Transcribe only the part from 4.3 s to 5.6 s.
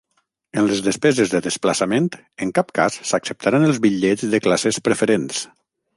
de classes preferents.